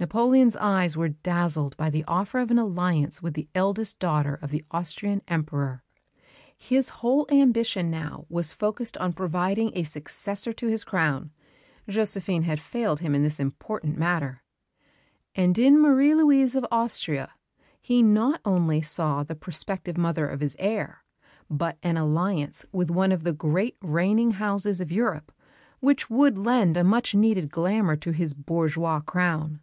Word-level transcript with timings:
Napoleon's 0.00 0.56
eyes 0.56 0.96
were 0.96 1.10
dazzled 1.10 1.76
by 1.76 1.88
the 1.88 2.02
offer 2.08 2.40
of 2.40 2.50
an 2.50 2.58
alliance 2.58 3.22
with 3.22 3.34
the 3.34 3.46
eldest 3.54 4.00
daughter 4.00 4.34
of 4.42 4.50
the 4.50 4.64
Austrian 4.72 5.22
Emperor. 5.28 5.84
His 6.58 6.88
whole 6.88 7.24
ambition 7.30 7.88
now 7.88 8.26
was 8.28 8.52
focused 8.52 8.98
on 8.98 9.12
providing 9.12 9.70
a 9.76 9.84
successor 9.84 10.52
to 10.54 10.66
his 10.66 10.82
crown 10.82 11.30
(Josephine 11.88 12.42
had 12.42 12.58
failed 12.58 12.98
him 12.98 13.14
in 13.14 13.22
this 13.22 13.38
important 13.38 13.96
matter); 13.96 14.42
and 15.36 15.56
in 15.56 15.78
Marie 15.80 16.16
Louise 16.16 16.56
of 16.56 16.66
Austria 16.72 17.30
he 17.80 18.02
not 18.02 18.40
only 18.44 18.82
saw 18.82 19.22
the 19.22 19.36
prospective 19.36 19.96
mother 19.96 20.26
of 20.26 20.40
his 20.40 20.56
heir, 20.58 21.04
but 21.48 21.78
an 21.84 21.96
alliance 21.96 22.66
with 22.72 22.90
one 22.90 23.12
of 23.12 23.22
the 23.22 23.32
great 23.32 23.76
reigning 23.80 24.32
houses 24.32 24.80
of 24.80 24.90
Europe, 24.90 25.30
which 25.78 26.10
would 26.10 26.36
lend 26.38 26.76
a 26.76 26.82
much 26.82 27.14
needed 27.14 27.52
glamour 27.52 27.94
to 27.94 28.10
his 28.10 28.34
bourgeois 28.34 28.98
crown. 28.98 29.60